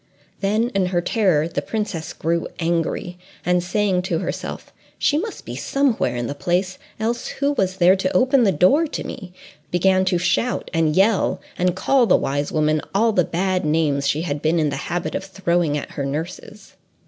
Then 0.39 0.69
in 0.69 0.87
her 0.87 0.99
terror 0.99 1.47
the 1.47 1.61
princess 1.61 2.11
grew 2.11 2.47
angry, 2.57 3.19
and 3.45 3.63
saying 3.63 4.01
to 4.09 4.17
herself, 4.17 4.73
"She 4.97 5.19
must 5.19 5.45
be 5.45 5.55
somewhere 5.55 6.15
in 6.15 6.25
the 6.25 6.33
place, 6.33 6.79
else 6.99 7.27
who 7.27 7.51
was 7.51 7.77
there 7.77 7.95
to 7.95 8.17
open 8.17 8.43
the 8.43 8.51
door 8.51 8.87
to 8.87 9.03
me?" 9.03 9.31
began 9.69 10.03
to 10.05 10.17
shout 10.17 10.71
and 10.73 10.95
yell, 10.95 11.39
and 11.55 11.75
call 11.75 12.07
the 12.07 12.17
wise 12.17 12.51
woman 12.51 12.81
all 12.95 13.11
the 13.11 13.23
bad 13.23 13.63
names 13.63 14.07
she 14.07 14.23
had 14.23 14.41
been 14.41 14.57
in 14.57 14.69
the 14.71 14.75
habit 14.89 15.13
of 15.13 15.23
throwing 15.23 15.77
at 15.77 15.91
her 15.91 16.03
nurses. 16.07 16.73